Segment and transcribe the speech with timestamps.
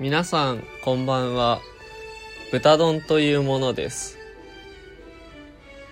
[0.00, 1.60] 皆さんこんばんは。
[2.52, 4.16] 豚丼というものです。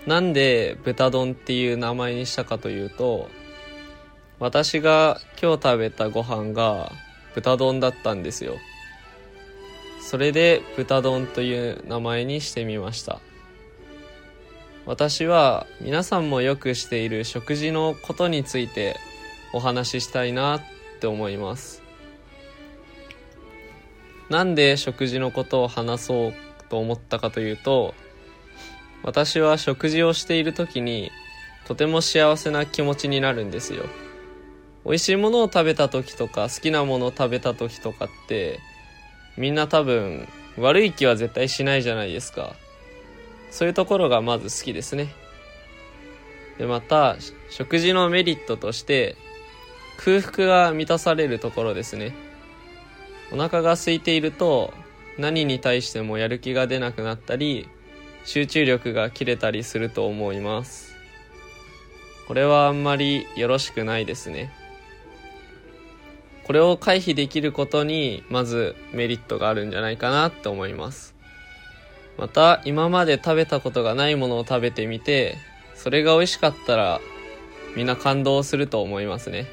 [0.07, 3.29] なんで豚丼っていう名前にしたかというと
[4.39, 6.93] 私が今日食べたご飯が
[7.35, 8.55] 豚丼だったんですよ。
[10.01, 13.19] それで豚丼という名前にしてみました。
[14.85, 18.95] 私は皆さんもよくしている食事のことについて
[19.53, 20.61] お話ししたいなっ
[21.01, 21.86] て思います。
[24.29, 26.35] なんで食事のことを話そう
[26.69, 27.95] と思ったかというと
[29.03, 31.13] 私は食事をしている時に
[31.67, 33.85] とても幸せな気持ちになるんですよ。
[34.85, 38.61] 美味しいものを食べた時とか好きなものを食べた時とかって
[39.37, 42.55] みんな多分悪い気は絶対しないじゃないですか。
[43.51, 45.09] そういうところがまず好きですね。
[46.59, 47.17] でまた
[47.51, 49.17] 食事のメリットとして
[49.99, 52.15] 空腹が満たされるところですね。
[53.33, 54.73] お腹が空いていると
[55.19, 57.69] 何に対してもやる気が出なくなったり
[58.25, 60.97] 集中力が切れたりすると思います。
[62.27, 64.51] これはあんまりよろしくないですね。
[66.45, 71.15] これを回避できることにまずメリットがあるんじゃないかなって思います。
[72.19, 75.37] また今まで食べたことがないものを食べてみて
[75.75, 77.01] それが美味しかったら
[77.77, 79.47] みんな感動すると思いますね。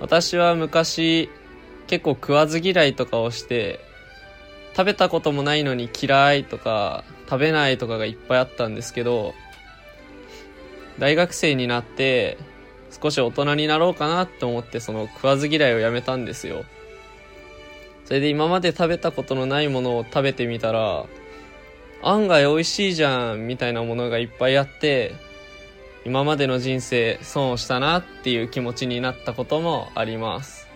[0.00, 1.30] 私は昔
[1.86, 3.80] 結構食わず嫌いとかをして
[4.76, 9.34] 食べたこともないのに嫌いとか食べないとかがいっぱいあったんですけど
[10.98, 12.38] 大学生になって
[12.90, 16.64] 少し大人になろうかなって思ってその食わず嫌いをやめたんですよ。
[18.04, 21.06] それで今まで食べたことのないものを食べてみたら
[22.02, 25.14] 案外美味しいじゃんみたいなものがいっぱいあって
[26.04, 30.68] 今までの人生損をしたなっていう気持ちになったこともあります。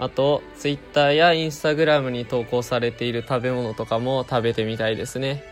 [0.00, 5.44] あと Twitter や Instagram に投稿されている食べ物とかも食べてみたいですね。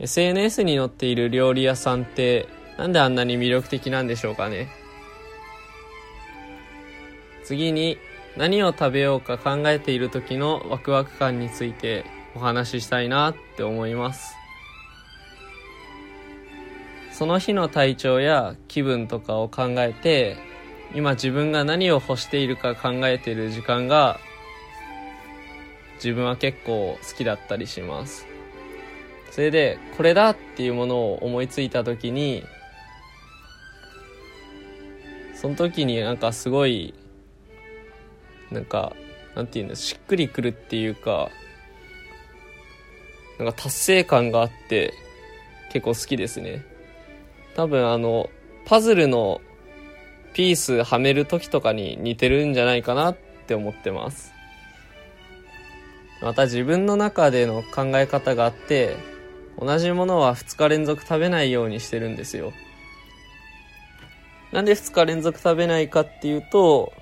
[0.00, 4.68] SNS に載っている料理屋さんってなんであんなに魅力的なんでしょうかね。
[7.44, 7.96] 次に
[8.36, 12.04] 何を食べようか考えている時のワクワク感について
[12.34, 14.34] お話ししたいなって思います。
[17.12, 20.36] その日の体調や気分とかを考えて
[20.94, 24.18] 今自分が何を欲しているか考えている時間が
[25.96, 28.26] 自分は結構好きだったりします。
[29.30, 32.42] それでこれだっていうものを思いついた時に
[35.34, 36.94] その時になんかすごい
[38.50, 38.94] なんか
[39.34, 41.28] なんていうんですしっくりくるっていうか
[43.38, 44.94] なんか達成感があって
[45.70, 46.64] 結構好きですね。
[47.54, 48.30] 多分あの
[48.64, 49.42] パズルの
[50.36, 53.16] ピースはめる時とかに似てるんじゃないかなっ
[53.46, 54.34] て思ってます。
[56.20, 58.98] また自分の中での考え方があって
[59.58, 62.52] 同じものは2日連続食べないようにしてるんですよ。
[64.52, 66.92] なんで2日連続食べないかっていうと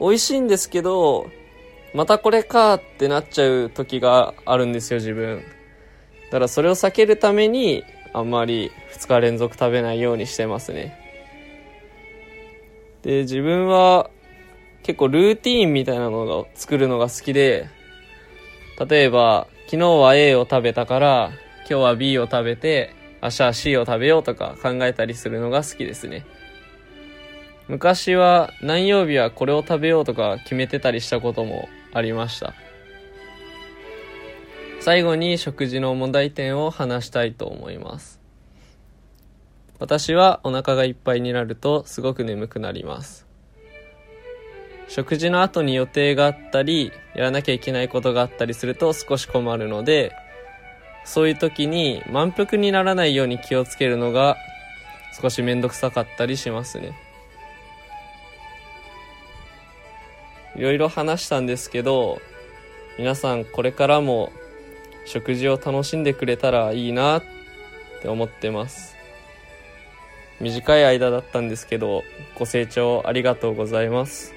[0.00, 1.30] 美味しいんですけど
[1.92, 5.42] またこれかってなっちゃう時があるんですよ自分。
[6.30, 7.84] だからそれを避けるために
[8.14, 11.05] あんまり2日連続食べないようにしてますね。
[13.06, 14.10] で自分は
[14.82, 17.68] 結構ルーティーンみたいなのを作るのが好きで
[18.84, 21.30] 例えば昨日は A を食べたから
[21.70, 26.26] 今日は B を食べて明日は C を食べようとか考えたりするのが好きですね。
[27.68, 32.54] 昔は何曜日はこれを食べようとか決めてたりしたこともありました。
[34.80, 38.25] 最後に食事の問題点を話したいと思います。
[39.78, 43.26] 私はお腹がいっぱいになるとすごく眠くなります。
[44.88, 50.12] 食事の後に予定があったりやらなきゃいけないことがあったりすると少し困るので
[51.04, 54.36] そういう時に満腹にならないように気をつけるのが
[55.20, 56.92] 少し面倒くさかったりしますね。
[60.56, 62.22] いろいろ話したんですけど
[62.98, 64.32] 皆さんこれからも
[65.04, 67.22] 食事を楽しんでくれたらいいなっ
[68.00, 68.95] て思ってます。
[70.40, 72.04] 短い間だったんですけど
[72.38, 74.35] ご清聴ありがとうございます。